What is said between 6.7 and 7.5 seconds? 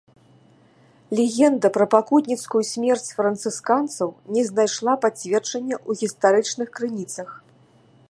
крыніцах.